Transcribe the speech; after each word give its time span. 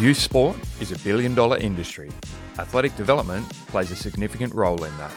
Youth 0.00 0.16
sport 0.16 0.56
is 0.80 0.92
a 0.92 0.98
billion 1.00 1.34
dollar 1.34 1.58
industry. 1.58 2.10
Athletic 2.58 2.96
development 2.96 3.46
plays 3.66 3.90
a 3.90 3.94
significant 3.94 4.54
role 4.54 4.82
in 4.82 4.96
that. 4.96 5.12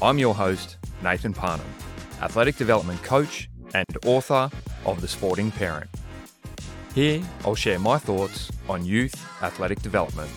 I'm 0.00 0.18
your 0.18 0.36
host, 0.36 0.76
Nathan 1.02 1.34
Parnham, 1.34 1.66
athletic 2.22 2.54
development 2.54 3.02
coach 3.02 3.50
and 3.74 3.84
author 4.06 4.52
of 4.86 5.00
The 5.00 5.08
Sporting 5.08 5.50
Parent. 5.50 5.90
Here, 6.94 7.24
I'll 7.44 7.56
share 7.56 7.80
my 7.80 7.98
thoughts 7.98 8.52
on 8.68 8.84
youth 8.84 9.16
athletic 9.42 9.82
development. 9.82 10.30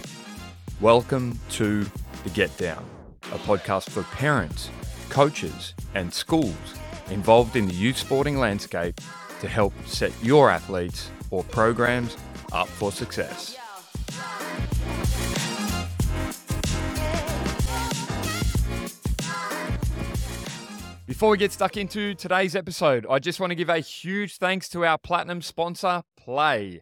Welcome 0.81 1.39
to 1.51 1.83
The 2.23 2.31
Get 2.31 2.57
Down, 2.57 2.83
a 3.31 3.37
podcast 3.37 3.91
for 3.91 4.01
parents, 4.15 4.71
coaches, 5.09 5.75
and 5.93 6.11
schools 6.11 6.55
involved 7.11 7.55
in 7.55 7.67
the 7.67 7.75
youth 7.75 7.97
sporting 7.97 8.39
landscape 8.39 8.99
to 9.39 9.47
help 9.47 9.71
set 9.85 10.11
your 10.23 10.49
athletes 10.49 11.11
or 11.29 11.43
programs 11.43 12.17
up 12.51 12.67
for 12.67 12.91
success. 12.91 13.56
Before 21.17 21.31
we 21.31 21.39
get 21.39 21.51
stuck 21.51 21.77
into 21.77 22.13
today's 22.13 22.55
episode, 22.55 23.07
I 23.09 23.17
just 23.17 23.39
want 23.39 23.49
to 23.49 23.55
give 23.55 23.69
a 23.69 23.79
huge 23.79 24.37
thanks 24.37 24.69
to 24.69 24.85
our 24.85 24.99
platinum 24.99 25.41
sponsor, 25.41 26.03
PLAE. 26.15 26.81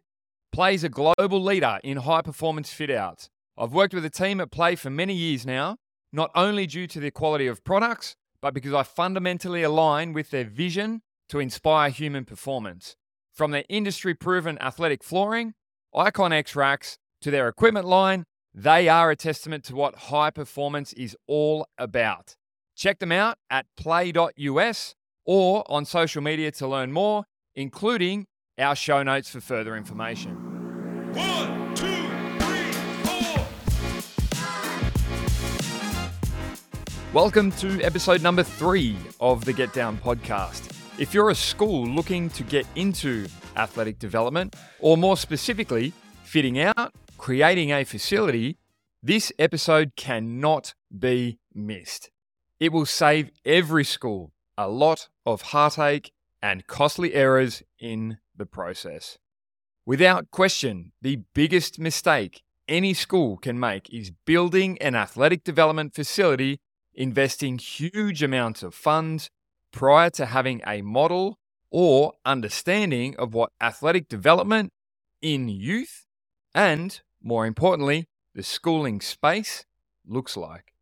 PLAE 0.51 0.73
is 0.73 0.83
a 0.83 0.89
global 0.89 1.41
leader 1.41 1.79
in 1.85 1.95
high 1.95 2.21
performance 2.21 2.69
fit 2.69 2.91
outs. 2.91 3.29
I've 3.57 3.71
worked 3.71 3.93
with 3.93 4.03
a 4.03 4.09
team 4.09 4.41
at 4.41 4.51
PLAE 4.51 4.75
for 4.75 4.89
many 4.89 5.13
years 5.13 5.45
now, 5.45 5.77
not 6.11 6.31
only 6.35 6.67
due 6.67 6.85
to 6.85 6.99
the 6.99 7.11
quality 7.11 7.47
of 7.47 7.63
products, 7.63 8.17
but 8.41 8.53
because 8.53 8.73
I 8.73 8.83
fundamentally 8.83 9.63
align 9.63 10.11
with 10.11 10.31
their 10.31 10.43
vision 10.43 11.01
to 11.29 11.39
inspire 11.39 11.89
human 11.89 12.25
performance. 12.25 12.97
From 13.31 13.51
their 13.51 13.63
industry 13.69 14.13
proven 14.13 14.61
athletic 14.61 15.01
flooring, 15.01 15.53
Icon 15.95 16.33
X 16.33 16.57
racks, 16.57 16.97
to 17.21 17.31
their 17.31 17.47
equipment 17.47 17.85
line, 17.87 18.25
they 18.53 18.89
are 18.89 19.11
a 19.11 19.15
testament 19.15 19.63
to 19.63 19.77
what 19.77 19.95
high 19.95 20.29
performance 20.29 20.91
is 20.91 21.15
all 21.25 21.65
about. 21.77 22.35
Check 22.75 22.99
them 22.99 23.11
out 23.13 23.37
at 23.49 23.65
plae.us 23.77 24.95
or 25.25 25.63
on 25.71 25.85
social 25.85 26.21
media 26.21 26.51
to 26.51 26.67
learn 26.67 26.91
more, 26.91 27.23
including 27.55 28.27
our 28.59 28.75
show 28.75 29.01
notes 29.01 29.29
for 29.29 29.39
further 29.39 29.77
information. 29.77 30.33
One, 31.13 31.73
two, 31.73 31.85
three, 32.37 32.71
four. 33.03 33.45
Welcome 37.13 37.53
to 37.53 37.81
episode 37.81 38.21
number 38.21 38.43
three 38.43 38.97
of 39.21 39.45
the 39.45 39.53
Get 39.53 39.71
Down 39.71 39.97
podcast. 39.97 40.69
If 40.99 41.13
you're 41.13 41.29
a 41.29 41.35
school 41.35 41.87
looking 41.87 42.29
to 42.31 42.43
get 42.43 42.67
into 42.75 43.27
athletic 43.55 43.99
development, 43.99 44.53
or 44.79 44.97
more 44.97 45.15
specifically, 45.15 45.93
fitting 46.23 46.59
out, 46.59 46.93
creating 47.17 47.71
a 47.71 47.85
facility, 47.85 48.57
this 49.01 49.31
episode 49.39 49.93
cannot 49.95 50.73
be 50.97 51.39
missed. 51.53 52.09
It 52.59 52.71
will 52.71 52.85
save 52.85 53.31
every 53.43 53.83
school 53.83 54.31
a 54.57 54.69
lot 54.69 55.09
of 55.25 55.41
heartache 55.41 56.11
and 56.41 56.67
costly 56.67 57.13
errors 57.13 57.63
in 57.79 58.17
the 58.35 58.45
process. 58.45 59.17
Without 59.85 60.31
question, 60.31 60.93
the 61.01 61.17
biggest 61.33 61.79
mistake 61.79 62.43
any 62.67 62.93
school 62.93 63.37
can 63.37 63.59
make 63.59 63.93
is 63.93 64.11
building 64.25 64.77
an 64.81 64.95
athletic 64.95 65.43
development 65.43 65.93
facility, 65.93 66.59
investing 66.93 67.57
huge 67.57 68.23
amounts 68.23 68.63
of 68.63 68.73
funds 68.73 69.29
prior 69.71 70.09
to 70.11 70.25
having 70.25 70.61
a 70.65 70.81
model 70.81 71.37
or 71.69 72.13
understanding 72.25 73.15
of 73.17 73.33
what 73.33 73.51
athletic 73.59 74.07
development 74.07 74.71
in 75.21 75.49
youth 75.49 76.05
and, 76.53 77.01
more 77.21 77.45
importantly, 77.45 78.07
the 78.33 78.43
schooling 78.43 79.01
space 79.01 79.65
looks 80.07 80.37
like. 80.37 80.74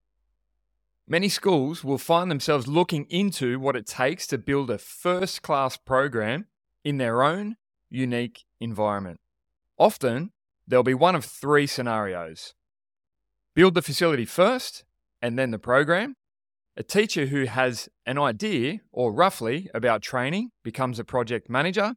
Many 1.13 1.29
schools 1.29 1.83
will 1.83 1.99
find 1.99 2.31
themselves 2.31 2.67
looking 2.67 3.05
into 3.07 3.59
what 3.59 3.75
it 3.75 3.85
takes 3.85 4.25
to 4.25 4.39
build 4.39 4.71
a 4.71 4.79
first 4.79 5.43
class 5.43 5.77
program 5.77 6.47
in 6.83 6.97
their 6.97 7.21
own 7.21 7.57
unique 7.87 8.45
environment. 8.59 9.19
Often, 9.77 10.31
there'll 10.65 10.81
be 10.81 10.95
one 10.95 11.13
of 11.13 11.23
three 11.23 11.67
scenarios 11.67 12.55
build 13.53 13.75
the 13.75 13.83
facility 13.83 14.25
first 14.25 14.85
and 15.21 15.37
then 15.37 15.51
the 15.51 15.59
program. 15.59 16.15
A 16.77 16.81
teacher 16.81 17.27
who 17.27 17.43
has 17.43 17.89
an 18.07 18.17
idea 18.17 18.79
or 18.91 19.13
roughly 19.13 19.69
about 19.71 20.01
training 20.01 20.49
becomes 20.63 20.97
a 20.97 21.03
project 21.03 21.47
manager, 21.47 21.93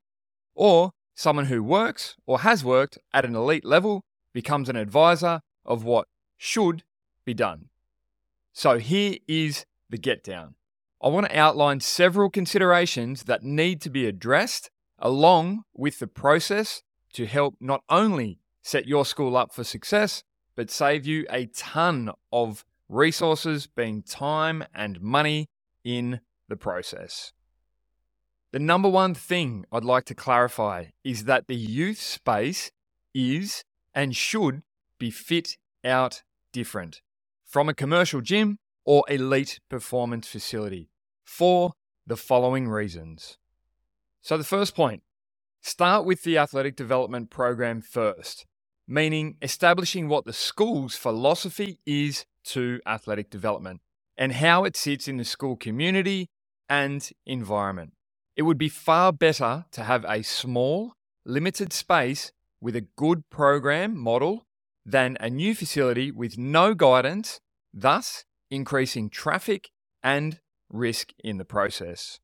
or 0.55 0.91
someone 1.15 1.47
who 1.47 1.63
works 1.63 2.17
or 2.27 2.41
has 2.41 2.63
worked 2.63 2.99
at 3.15 3.25
an 3.25 3.35
elite 3.35 3.65
level 3.65 4.05
becomes 4.35 4.69
an 4.69 4.77
advisor 4.77 5.41
of 5.65 5.85
what 5.85 6.07
should 6.37 6.83
be 7.25 7.33
done. 7.33 7.71
So 8.57 8.79
here 8.79 9.19
is 9.29 9.67
the 9.91 9.99
get 9.99 10.25
down. 10.25 10.55
I 11.05 11.09
want 11.09 11.27
to 11.27 11.39
outline 11.39 11.81
several 11.81 12.31
considerations 12.31 13.25
that 13.25 13.43
need 13.43 13.83
to 13.83 13.91
be 13.91 14.07
addressed 14.07 14.71
along 14.99 15.65
with 15.75 15.99
the 15.99 16.07
process 16.07 16.83
to 17.13 17.27
help 17.27 17.57
not 17.61 17.83
only 17.91 18.39
set 18.63 18.89
your 18.89 19.05
school 19.05 19.37
up 19.37 19.53
for 19.53 19.63
success, 19.63 20.23
but 20.55 20.71
save 20.71 21.05
you 21.05 21.27
a 21.29 21.45
ton 21.49 22.11
of 22.33 22.65
resources, 22.89 23.67
being 23.67 24.01
time 24.01 24.65
and 24.75 25.03
money 25.03 25.51
in 25.85 26.21
the 26.49 26.57
process. 26.57 27.35
The 28.53 28.59
number 28.59 28.89
one 28.89 29.13
thing 29.13 29.67
I'd 29.71 29.85
like 29.85 30.07
to 30.07 30.15
clarify 30.15 30.87
is 31.05 31.25
that 31.25 31.47
the 31.47 31.55
youth 31.55 32.01
space 32.01 32.71
is 33.15 33.65
and 33.95 34.17
should 34.17 34.63
be 34.99 35.11
fit 35.11 35.59
out 35.85 36.23
different 36.55 37.03
from 37.47 37.69
a 37.69 37.75
commercial 37.75 38.21
gym 38.21 38.59
or 38.85 39.05
elite 39.09 39.61
performance 39.69 40.29
facility 40.29 40.91
for 41.25 41.73
the 42.07 42.17
following 42.17 42.69
reasons. 42.69 43.39
So, 44.21 44.37
the 44.37 44.45
first 44.45 44.75
point 44.75 45.03
start 45.63 46.05
with 46.05 46.23
the 46.23 46.39
athletic 46.39 46.77
development 46.77 47.31
program 47.31 47.81
first, 47.81 48.47
meaning 48.87 49.37
establishing 49.43 50.09
what 50.09 50.25
the 50.25 50.33
school's 50.33 50.97
philosophy 50.97 51.79
is 51.87 52.25
to 52.45 52.81
athletic 52.87 53.31
development 53.31 53.81
and 54.17 54.33
how 54.33 54.65
it 54.65 54.77
sits 54.77 55.09
in 55.09 55.17
the 55.17 55.25
school 55.25 55.57
community 55.57 56.29
and 56.69 57.11
environment. 57.27 57.93
It 58.37 58.43
would 58.43 58.59
be 58.59 58.69
far 58.69 59.13
better 59.13 59.65
to 59.73 59.83
have 59.83 60.05
a 60.09 60.23
small, 60.23 60.93
limited 61.25 61.73
space 61.73 62.33
with 62.61 62.77
a 62.77 62.87
good 62.97 63.29
program 63.31 63.97
model 63.97 64.47
than 64.87 65.17
a 65.19 65.29
new 65.29 65.55
facility 65.55 66.13
with 66.13 66.39
no 66.39 66.73
guidance, 66.73 67.41
thus 67.75 68.25
increasing 68.51 69.11
traffic 69.11 69.71
and 70.03 70.41
risk 70.71 71.13
in 71.23 71.39
the 71.39 71.45
process. 71.45 72.21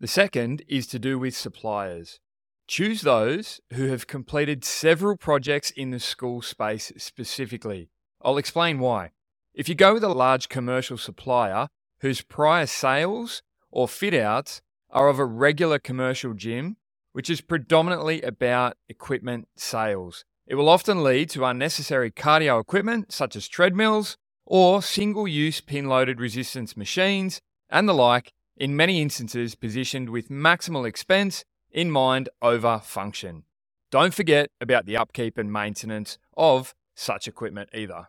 The 0.00 0.06
second 0.08 0.62
is 0.66 0.86
to 0.88 0.98
do 0.98 1.18
with 1.18 1.36
suppliers. 1.36 2.18
Choose 2.66 3.02
those 3.02 3.60
who 3.74 3.88
have 3.88 4.06
completed 4.06 4.64
several 4.64 5.18
projects 5.18 5.70
in 5.70 5.90
the 5.90 6.00
school 6.00 6.40
space 6.40 6.90
specifically. 6.96 7.90
I'll 8.22 8.38
explain 8.38 8.78
why. 8.78 9.10
If 9.52 9.68
you 9.68 9.74
go 9.74 9.92
with 9.92 10.04
a 10.04 10.08
large 10.08 10.48
commercial 10.48 10.96
supplier 10.96 11.68
whose 12.00 12.22
prior 12.22 12.66
sales 12.66 13.42
or 13.70 13.88
fit 13.88 14.14
outs 14.14 14.62
are 14.88 15.08
of 15.08 15.18
a 15.18 15.26
regular 15.26 15.78
commercial 15.78 16.32
gym, 16.32 16.76
which 17.12 17.28
is 17.28 17.42
predominantly 17.42 18.22
about 18.22 18.76
equipment 18.88 19.48
sales, 19.56 20.24
it 20.50 20.56
will 20.56 20.68
often 20.68 21.04
lead 21.04 21.30
to 21.30 21.44
unnecessary 21.44 22.10
cardio 22.10 22.60
equipment 22.60 23.12
such 23.12 23.36
as 23.36 23.46
treadmills 23.46 24.16
or 24.44 24.82
single 24.82 25.28
use 25.28 25.60
pin 25.60 25.86
loaded 25.88 26.20
resistance 26.20 26.76
machines 26.76 27.40
and 27.70 27.88
the 27.88 27.94
like, 27.94 28.32
in 28.56 28.74
many 28.74 29.00
instances 29.00 29.54
positioned 29.54 30.10
with 30.10 30.28
maximal 30.28 30.88
expense 30.88 31.44
in 31.70 31.88
mind 31.88 32.28
over 32.42 32.80
function. 32.82 33.44
Don't 33.92 34.12
forget 34.12 34.50
about 34.60 34.86
the 34.86 34.96
upkeep 34.96 35.38
and 35.38 35.52
maintenance 35.52 36.18
of 36.36 36.74
such 36.96 37.28
equipment 37.28 37.68
either. 37.72 38.08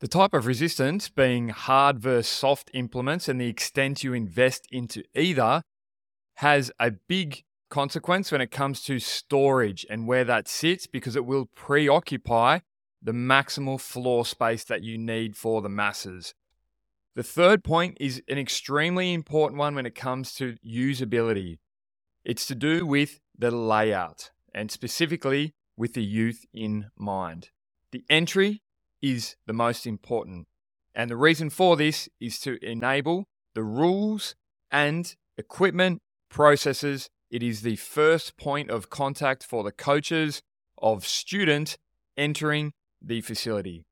The 0.00 0.08
type 0.08 0.32
of 0.32 0.46
resistance 0.46 1.10
being 1.10 1.50
hard 1.50 1.98
versus 1.98 2.26
soft 2.26 2.70
implements 2.72 3.28
and 3.28 3.38
the 3.38 3.48
extent 3.48 4.02
you 4.02 4.14
invest 4.14 4.66
into 4.72 5.02
either 5.14 5.60
has 6.36 6.72
a 6.80 6.92
big 6.92 7.44
consequence 7.68 8.30
when 8.30 8.40
it 8.40 8.50
comes 8.50 8.82
to 8.82 8.98
storage 8.98 9.86
and 9.88 10.06
where 10.06 10.24
that 10.24 10.48
sits 10.48 10.86
because 10.86 11.16
it 11.16 11.26
will 11.26 11.46
preoccupy 11.54 12.60
the 13.02 13.12
maximal 13.12 13.80
floor 13.80 14.24
space 14.24 14.64
that 14.64 14.82
you 14.82 14.98
need 14.98 15.36
for 15.36 15.62
the 15.62 15.68
masses. 15.68 16.34
The 17.14 17.22
third 17.22 17.64
point 17.64 17.96
is 18.00 18.22
an 18.28 18.38
extremely 18.38 19.12
important 19.14 19.58
one 19.58 19.74
when 19.74 19.86
it 19.86 19.94
comes 19.94 20.34
to 20.34 20.56
usability. 20.66 21.58
It's 22.24 22.46
to 22.46 22.54
do 22.54 22.84
with 22.84 23.20
the 23.38 23.50
layout 23.50 24.30
and 24.54 24.70
specifically 24.70 25.54
with 25.76 25.94
the 25.94 26.04
youth 26.04 26.44
in 26.52 26.90
mind. 26.96 27.50
The 27.92 28.04
entry 28.10 28.62
is 29.00 29.36
the 29.46 29.52
most 29.52 29.86
important. 29.86 30.46
And 30.94 31.10
the 31.10 31.16
reason 31.16 31.50
for 31.50 31.76
this 31.76 32.08
is 32.20 32.38
to 32.40 32.58
enable 32.64 33.28
the 33.54 33.62
rules 33.62 34.34
and 34.70 35.14
equipment 35.36 36.02
processes. 36.28 37.08
It 37.30 37.42
is 37.42 37.62
the 37.62 37.76
first 37.76 38.36
point 38.36 38.70
of 38.70 38.90
contact 38.90 39.44
for 39.44 39.64
the 39.64 39.72
coaches 39.72 40.42
of 40.78 41.06
student 41.06 41.76
entering 42.16 42.72
the 43.02 43.20
facility. 43.20 43.84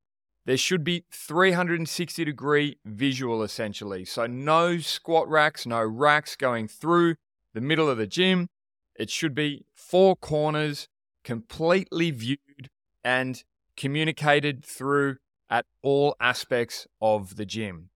There 0.47 0.57
should 0.57 0.85
be 0.85 1.05
360 1.11 2.25
degree 2.25 2.79
visual 2.85 3.43
essentially. 3.43 4.05
So, 4.05 4.27
no 4.27 4.79
squat 4.79 5.29
racks, 5.29 5.67
no 5.67 5.83
racks 5.83 6.37
going 6.37 6.69
through 6.69 7.17
the 7.55 7.61
middle 7.61 7.89
of 7.89 7.99
the 7.99 8.07
gym. 8.07 8.49
It 8.95 9.11
should 9.11 9.35
be 9.35 9.65
four 9.73 10.15
corners, 10.17 10.89
completely 11.25 12.11
viewed 12.11 12.69
and 13.03 13.43
communicated 13.77 14.65
through 14.65 15.17
at 15.51 15.67
all 15.83 16.15
aspects 16.21 16.87
of 17.01 17.37
the 17.37 17.47
gym. 17.47 17.91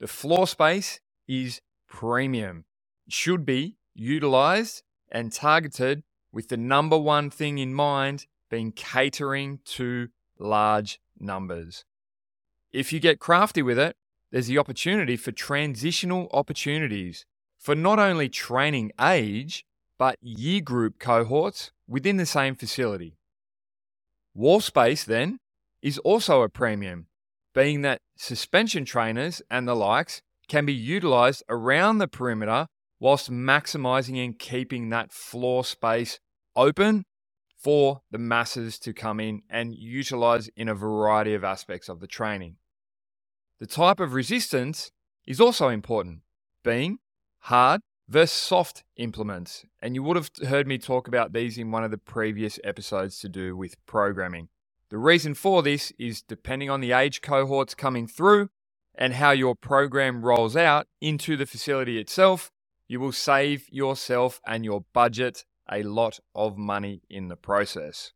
The 0.00 0.08
floor 0.08 0.46
space 0.46 1.00
is 1.28 1.60
premium. 1.86 2.64
It 3.06 3.12
should 3.12 3.44
be 3.44 3.76
utilized 3.94 4.82
and 5.10 5.32
targeted 5.32 6.02
with 6.32 6.48
the 6.48 6.56
number 6.56 6.98
one 6.98 7.30
thing 7.30 7.58
in 7.58 7.74
mind 7.74 8.26
being 8.50 8.72
catering 8.72 9.60
to 9.64 10.08
large 10.38 11.00
numbers. 11.18 11.84
If 12.72 12.92
you 12.92 13.00
get 13.00 13.20
crafty 13.20 13.62
with 13.62 13.78
it, 13.78 13.96
there's 14.30 14.46
the 14.46 14.58
opportunity 14.58 15.16
for 15.16 15.30
transitional 15.30 16.28
opportunities 16.32 17.26
for 17.58 17.74
not 17.74 17.98
only 17.98 18.28
training 18.28 18.92
age, 19.00 19.64
but 19.98 20.16
year 20.20 20.60
group 20.60 20.98
cohorts 20.98 21.70
within 21.86 22.16
the 22.16 22.26
same 22.26 22.54
facility. 22.54 23.18
Wall 24.34 24.60
space, 24.60 25.04
then, 25.04 25.38
is 25.82 25.98
also 25.98 26.42
a 26.42 26.48
premium, 26.48 27.06
being 27.54 27.82
that 27.82 28.00
suspension 28.16 28.84
trainers 28.84 29.42
and 29.50 29.68
the 29.68 29.76
likes 29.76 30.22
can 30.48 30.64
be 30.64 30.72
utilized 30.72 31.42
around 31.48 31.98
the 31.98 32.08
perimeter 32.08 32.66
whilst 33.02 33.32
maximizing 33.32 34.24
and 34.24 34.38
keeping 34.38 34.88
that 34.88 35.10
floor 35.10 35.64
space 35.64 36.20
open 36.54 37.04
for 37.58 38.00
the 38.12 38.18
masses 38.18 38.78
to 38.78 38.92
come 38.92 39.18
in 39.18 39.42
and 39.50 39.74
utilize 39.74 40.48
in 40.56 40.68
a 40.68 40.74
variety 40.74 41.34
of 41.34 41.42
aspects 41.42 41.88
of 41.88 41.98
the 41.98 42.06
training. 42.06 42.54
The 43.58 43.66
type 43.66 43.98
of 43.98 44.14
resistance 44.14 44.92
is 45.26 45.40
also 45.40 45.68
important, 45.68 46.20
being 46.62 46.98
hard 47.40 47.80
versus 48.08 48.38
soft 48.38 48.84
implements. 48.96 49.64
And 49.80 49.96
you 49.96 50.04
would 50.04 50.16
have 50.16 50.30
heard 50.46 50.68
me 50.68 50.78
talk 50.78 51.08
about 51.08 51.32
these 51.32 51.58
in 51.58 51.72
one 51.72 51.82
of 51.82 51.90
the 51.90 51.98
previous 51.98 52.60
episodes 52.62 53.18
to 53.18 53.28
do 53.28 53.56
with 53.56 53.84
programming. 53.84 54.48
The 54.90 54.98
reason 54.98 55.34
for 55.34 55.60
this 55.64 55.92
is 55.98 56.22
depending 56.22 56.70
on 56.70 56.80
the 56.80 56.92
age 56.92 57.20
cohorts 57.20 57.74
coming 57.74 58.06
through 58.06 58.50
and 58.94 59.14
how 59.14 59.32
your 59.32 59.56
program 59.56 60.24
rolls 60.24 60.54
out 60.54 60.86
into 61.00 61.36
the 61.36 61.46
facility 61.46 61.98
itself, 61.98 62.52
you 62.92 63.00
will 63.00 63.10
save 63.10 63.66
yourself 63.70 64.38
and 64.46 64.66
your 64.66 64.84
budget 64.92 65.46
a 65.72 65.82
lot 65.82 66.20
of 66.34 66.58
money 66.58 67.00
in 67.08 67.28
the 67.28 67.36
process. 67.36 68.12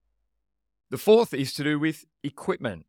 The 0.90 0.98
fourth 0.98 1.32
is 1.32 1.54
to 1.54 1.64
do 1.64 1.78
with 1.78 2.04
equipment. 2.22 2.84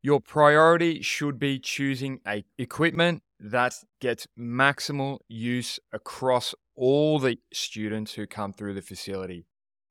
Your 0.00 0.20
priority 0.20 1.02
should 1.02 1.40
be 1.40 1.58
choosing 1.58 2.20
a 2.24 2.44
equipment 2.56 3.24
that 3.40 3.74
gets 4.00 4.28
maximal 4.38 5.18
use 5.26 5.80
across 5.92 6.54
all 6.76 7.18
the 7.18 7.38
students 7.52 8.14
who 8.14 8.28
come 8.28 8.52
through 8.52 8.74
the 8.74 8.80
facility. 8.80 9.44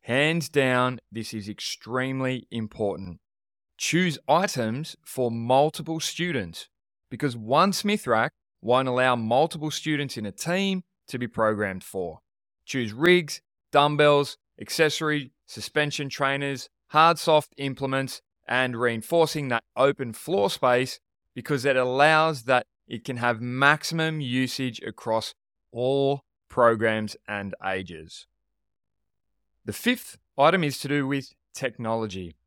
Hands 0.04 0.48
down, 0.48 1.02
this 1.12 1.34
is 1.34 1.50
extremely 1.50 2.48
important. 2.52 3.20
Choose 3.78 4.18
items 4.30 4.96
for 5.06 5.30
multiple 5.30 6.00
students 6.00 6.70
because 7.12 7.36
one 7.36 7.74
Smith 7.74 8.08
rack 8.08 8.32
won't 8.62 8.88
allow 8.88 9.18
multiple 9.18 9.72
students 9.72 10.16
in 10.16 10.26
a 10.26 10.32
team 10.32 10.84
to 11.08 11.18
be 11.18 11.28
programmed 11.28 11.84
for. 11.84 12.20
Choose 12.66 12.94
rigs, 12.94 13.42
dumbbells, 13.72 14.38
accessory, 14.60 15.32
suspension 15.46 16.10
trainers, 16.10 16.70
hard 16.88 17.20
soft 17.20 17.54
implements, 17.58 18.22
and 18.48 18.80
reinforcing 18.80 19.50
that 19.50 19.64
open 19.76 20.14
floor 20.14 20.50
space 20.50 21.00
because 21.36 21.66
it 21.66 21.76
allows 21.76 22.44
that 22.44 22.66
it 22.88 23.04
can 23.04 23.18
have 23.18 23.42
maximum 23.42 24.22
usage 24.22 24.82
across 24.82 25.34
all 25.72 26.24
programs 26.50 27.18
and 27.28 27.54
ages. 27.66 28.26
The 29.66 29.74
fifth 29.74 30.18
item 30.38 30.64
is 30.64 30.80
to 30.80 30.88
do 30.88 31.06
with 31.06 31.34
technology. 31.54 32.38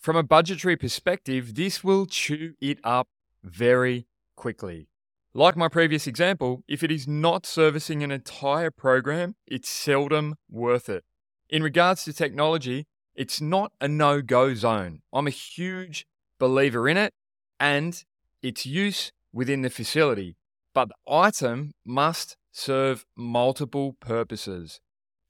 From 0.00 0.16
a 0.16 0.22
budgetary 0.22 0.76
perspective, 0.76 1.54
this 1.54 1.84
will 1.84 2.06
chew 2.06 2.54
it 2.60 2.78
up 2.82 3.08
very 3.44 4.06
quickly. 4.36 4.88
Like 5.34 5.56
my 5.56 5.68
previous 5.68 6.06
example, 6.06 6.62
if 6.68 6.82
it 6.82 6.90
is 6.90 7.08
not 7.08 7.46
servicing 7.46 8.02
an 8.02 8.10
entire 8.10 8.70
program, 8.70 9.34
it's 9.46 9.66
seldom 9.66 10.34
worth 10.50 10.90
it. 10.90 11.04
In 11.48 11.62
regards 11.62 12.04
to 12.04 12.12
technology, 12.12 12.86
it's 13.14 13.40
not 13.40 13.72
a 13.80 13.88
no 13.88 14.20
go 14.20 14.52
zone. 14.54 15.00
I'm 15.10 15.26
a 15.26 15.30
huge 15.30 16.06
believer 16.38 16.86
in 16.86 16.98
it 16.98 17.14
and 17.58 18.04
its 18.42 18.66
use 18.66 19.10
within 19.32 19.62
the 19.62 19.70
facility, 19.70 20.36
but 20.74 20.90
the 20.90 21.10
item 21.10 21.72
must 21.82 22.36
serve 22.50 23.06
multiple 23.16 23.96
purposes. 24.00 24.80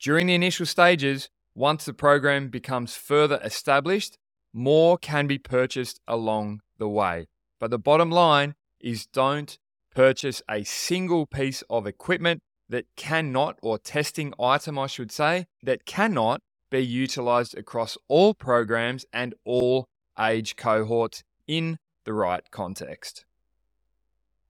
During 0.01 0.27
the 0.27 0.35
initial 0.35 0.67
stages, 0.67 1.29
once 1.55 1.85
the 1.85 1.95
program 1.95 2.49
becomes 2.49 2.97
further 2.97 3.39
established, 3.45 4.19
more 4.53 4.99
can 4.99 5.29
be 5.29 5.39
purchased 5.39 6.01
along 6.09 6.61
the 6.79 6.89
way. 6.89 7.29
But 7.61 7.71
the 7.71 7.79
bottom 7.79 8.11
line 8.11 8.57
is 8.81 9.07
don't 9.07 9.57
purchase 9.95 10.43
a 10.49 10.65
single 10.65 11.27
piece 11.27 11.63
of 11.71 11.87
equipment 11.87 12.41
that 12.69 12.87
cannot, 12.97 13.59
or 13.63 13.79
testing 13.79 14.33
item, 14.41 14.79
I 14.79 14.87
should 14.87 15.13
say, 15.13 15.47
that 15.63 15.85
cannot 15.85 16.41
be 16.71 16.81
utilized 16.81 17.57
across 17.57 17.99
all 18.09 18.35
programs 18.35 19.05
and 19.13 19.35
all 19.45 19.87
age 20.19 20.57
cohorts 20.57 21.23
in 21.47 21.79
the 22.05 22.13
right 22.13 22.51
context. 22.51 23.25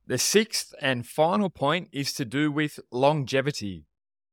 The 0.06 0.18
sixth 0.18 0.74
and 0.80 1.06
final 1.06 1.50
point 1.50 1.88
is 1.92 2.12
to 2.14 2.24
do 2.24 2.50
with 2.50 2.80
longevity. 2.90 3.86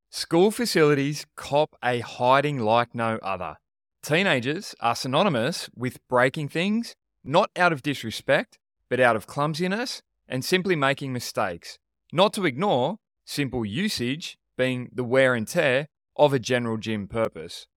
School 0.09 0.51
facilities 0.51 1.25
cop 1.35 1.75
a 1.83 1.99
hiding 1.99 2.59
like 2.59 2.95
no 2.95 3.19
other. 3.21 3.57
Teenagers 4.01 4.73
are 4.79 4.95
synonymous 4.95 5.69
with 5.75 6.05
breaking 6.07 6.49
things, 6.49 6.95
not 7.23 7.51
out 7.55 7.71
of 7.73 7.83
disrespect, 7.83 8.57
but 8.89 8.99
out 8.99 9.15
of 9.15 9.27
clumsiness 9.27 10.01
and 10.29 10.45
simply 10.45 10.75
making 10.77 11.11
mistakes. 11.11 11.77
Not 12.13 12.31
to 12.33 12.45
ignore 12.45 12.97
simple 13.25 13.65
usage 13.65 14.37
being 14.57 14.89
the 14.93 15.03
wear 15.03 15.33
and 15.33 15.47
tear 15.47 15.87
of 16.15 16.33
a 16.33 16.39
general 16.39 16.77
gym 16.77 17.07
purpose. 17.07 17.67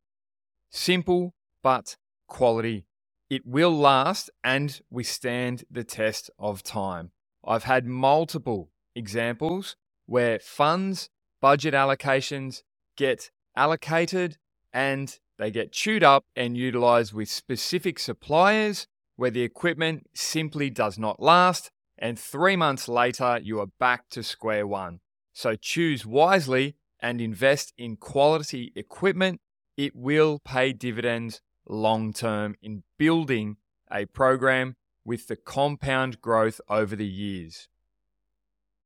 Simple 0.70 1.34
but 1.62 1.96
quality. 2.28 2.86
It 3.30 3.46
will 3.46 3.74
last 3.76 4.30
and 4.44 4.80
withstand 4.90 5.64
the 5.70 5.84
test 5.84 6.30
of 6.38 6.62
time. 6.62 7.10
I've 7.44 7.64
had 7.64 7.86
multiple 7.86 8.70
examples 8.94 9.76
where 10.06 10.38
funds, 10.38 11.08
budget 11.40 11.74
allocations 11.74 12.62
get 12.96 13.30
allocated 13.56 14.36
and 14.72 15.18
they 15.38 15.50
get 15.50 15.72
chewed 15.72 16.04
up 16.04 16.24
and 16.36 16.56
utilized 16.56 17.12
with 17.12 17.28
specific 17.28 17.98
suppliers 17.98 18.86
where 19.16 19.30
the 19.30 19.42
equipment 19.42 20.06
simply 20.14 20.70
does 20.70 20.98
not 20.98 21.20
last. 21.20 21.70
And 22.02 22.18
three 22.18 22.56
months 22.56 22.88
later, 22.88 23.38
you 23.40 23.60
are 23.60 23.68
back 23.78 24.08
to 24.10 24.24
square 24.24 24.66
one. 24.66 24.98
So 25.32 25.54
choose 25.54 26.04
wisely 26.04 26.74
and 26.98 27.20
invest 27.20 27.72
in 27.78 27.94
quality 27.94 28.72
equipment. 28.74 29.40
It 29.76 29.94
will 29.94 30.40
pay 30.44 30.72
dividends 30.72 31.40
long 31.68 32.12
term 32.12 32.56
in 32.60 32.82
building 32.98 33.56
a 33.88 34.06
program 34.06 34.74
with 35.04 35.28
the 35.28 35.36
compound 35.36 36.20
growth 36.20 36.60
over 36.68 36.96
the 36.96 37.06
years. 37.06 37.68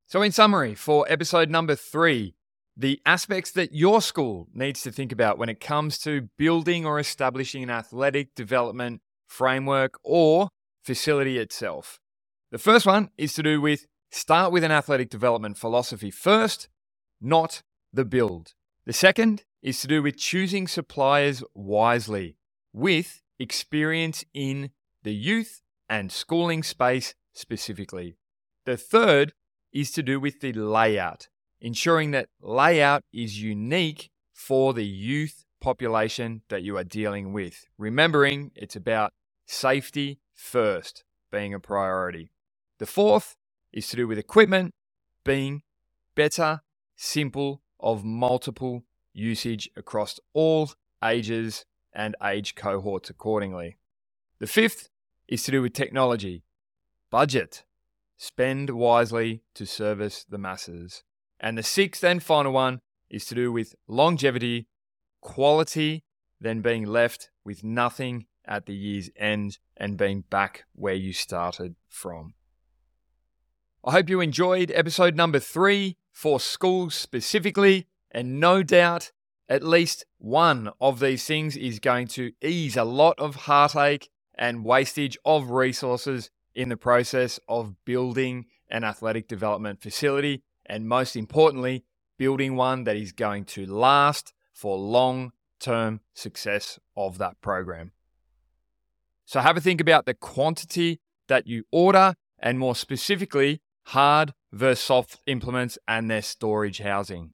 So, 0.07 0.21
in 0.21 0.31
summary, 0.31 0.75
for 0.75 1.07
episode 1.09 1.49
number 1.49 1.75
three, 1.75 2.35
the 2.77 3.01
aspects 3.07 3.51
that 3.53 3.73
your 3.73 4.03
school 4.03 4.47
needs 4.53 4.83
to 4.83 4.93
think 4.93 5.11
about 5.11 5.39
when 5.39 5.49
it 5.49 5.59
comes 5.59 5.99
to 6.01 6.29
building 6.37 6.85
or 6.85 6.99
establishing 6.99 7.63
an 7.63 7.71
athletic 7.71 8.35
development 8.35 9.01
framework 9.27 9.99
or 10.05 10.51
facility 10.85 11.39
itself. 11.39 11.99
The 12.57 12.63
first 12.63 12.87
one 12.87 13.11
is 13.19 13.35
to 13.35 13.43
do 13.43 13.61
with 13.61 13.87
start 14.11 14.51
with 14.51 14.65
an 14.65 14.73
athletic 14.73 15.11
development 15.11 15.59
philosophy 15.59 16.11
first, 16.11 16.71
not 17.21 17.63
the 17.93 18.07
build. 18.07 18.55
The 18.87 18.95
second 18.95 19.45
is 19.61 19.79
to 19.83 19.87
do 19.87 20.03
with 20.03 20.17
choosing 20.17 20.67
suppliers 20.67 21.45
wisely 21.53 22.39
with 22.73 23.21
experience 23.39 24.25
in 24.33 24.71
the 25.03 25.13
youth 25.13 25.61
and 25.91 26.11
schooling 26.11 26.63
space 26.63 27.15
specifically. 27.35 28.17
The 28.65 28.79
third 28.79 29.35
is 29.71 29.91
to 29.91 30.03
do 30.03 30.19
with 30.19 30.41
the 30.41 30.55
layout, 30.55 31.29
ensuring 31.61 32.13
that 32.13 32.31
layout 32.41 33.03
is 33.13 33.43
unique 33.43 34.09
for 34.33 34.73
the 34.73 34.87
youth 34.87 35.45
population 35.61 36.41
that 36.49 36.63
you 36.63 36.79
are 36.79 36.85
dealing 36.85 37.35
with. 37.35 37.67
Remembering 37.77 38.51
it's 38.57 38.77
about 38.77 39.13
safety 39.45 40.21
first 40.33 41.05
being 41.31 41.53
a 41.53 41.61
priority. 41.61 42.31
The 42.79 42.87
fourth 42.87 43.37
is 43.73 43.89
to 43.89 43.97
do 43.97 44.07
with 44.07 44.19
equipment 44.19 44.75
being 45.25 45.63
better, 46.15 46.61
simple, 46.97 47.63
of 47.81 48.05
multiple 48.05 48.85
usage 49.13 49.69
across 49.77 50.19
all 50.33 50.71
ages 51.05 51.65
and 51.95 52.15
age 52.23 52.55
cohorts 52.55 53.11
accordingly. 53.11 53.77
The 54.39 54.47
fifth 54.47 54.89
is 55.29 55.43
to 55.45 55.51
do 55.51 55.63
with 55.63 55.73
technology. 55.73 56.45
Budget. 57.11 57.65
Spend 58.19 58.71
wisely 58.71 59.43
to 59.55 59.67
service 59.67 60.25
the 60.29 60.39
masses. 60.39 61.03
And 61.41 61.57
the 61.57 61.63
sixth 61.63 62.03
and 62.03 62.23
final 62.23 62.53
one 62.53 62.81
is 63.11 63.27
to 63.27 63.35
do 63.35 63.53
with 63.53 63.75
longevity, 63.87 64.69
quality, 65.21 66.05
then 66.41 66.61
being 66.61 66.85
left 66.85 67.31
with 67.45 67.63
nothing 67.63 68.27
at 68.47 68.67
the 68.67 68.75
year's 68.75 69.11
end 69.17 69.59
and 69.77 69.99
being 69.99 70.23
back 70.31 70.65
where 70.75 70.95
you 70.95 71.13
started 71.13 71.75
from. 71.89 72.35
I 73.89 73.93
hope 73.93 74.09
you 74.09 74.21
enjoyed 74.21 74.73
episode 74.75 75.15
number 75.15 75.39
three 75.39 75.97
for 76.11 76.41
schools 76.41 76.93
specifically, 76.93 77.87
and 78.11 78.41
no 78.41 78.65
doubt 78.65 79.13
at 79.49 79.63
least 79.63 80.05
one 80.19 80.73
of 80.81 80.99
these 80.99 81.25
things 81.25 81.57
is 81.57 81.79
going 81.79 82.09
to 82.09 82.33
ease 82.43 82.77
a 82.77 82.83
lot 82.83 83.17
of 83.21 83.37
heartache 83.37 84.11
and 84.35 84.65
wastage 84.65 85.17
of 85.25 85.51
resources 85.51 86.31
in 86.53 86.69
the 86.69 86.77
process 86.77 87.39
of 87.47 87.77
building 87.85 88.47
an 88.69 88.83
athletic 88.83 89.29
development 89.29 89.81
facility, 89.81 90.43
and 90.69 90.89
most 90.89 91.15
importantly, 91.15 91.85
building 92.19 92.57
one 92.57 92.83
that 92.83 92.97
is 92.97 93.13
going 93.13 93.45
to 93.45 93.67
last 93.67 94.35
for 94.53 94.77
long 94.77 95.31
term 95.61 96.01
success 96.13 96.81
of 96.97 97.19
that 97.19 97.41
program. 97.41 97.93
So 99.27 99.39
have 99.39 99.57
a 99.57 99.61
think 99.61 99.81
about 99.81 100.07
the 100.07 100.15
quantity 100.15 100.99
that 101.29 101.47
you 101.47 101.63
order 101.71 102.17
and 102.41 102.59
more 102.59 102.75
specifically, 102.75 103.61
hard 103.87 104.33
versus 104.53 104.85
soft 104.85 105.21
implements 105.27 105.79
and 105.87 106.11
their 106.11 106.23
storage 106.23 106.79
housing. 106.79 107.31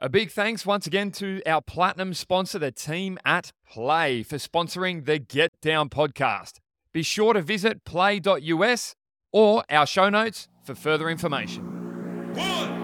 A 0.00 0.08
big 0.08 0.30
thanks 0.30 0.64
once 0.64 0.86
again 0.86 1.10
to 1.12 1.42
our 1.44 1.60
platinum 1.60 2.14
sponsor, 2.14 2.58
the 2.58 2.70
team 2.70 3.18
at 3.24 3.50
PLAE, 3.68 4.22
for 4.22 4.36
sponsoring 4.36 5.04
the 5.06 5.18
Get 5.18 5.50
Down 5.60 5.88
podcast. 5.88 6.58
Be 6.92 7.02
sure 7.02 7.32
to 7.32 7.42
visit 7.42 7.84
plae.us 7.84 8.94
or 9.32 9.64
our 9.68 9.86
show 9.86 10.08
notes 10.08 10.46
for 10.62 10.76
further 10.76 11.10
information. 11.10 11.64
One, 12.34 12.77